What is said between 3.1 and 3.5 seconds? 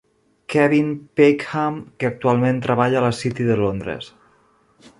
City